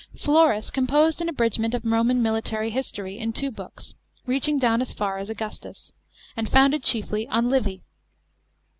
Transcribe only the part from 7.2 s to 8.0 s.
on Livy.